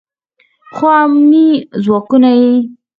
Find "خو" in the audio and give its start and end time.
0.75-0.85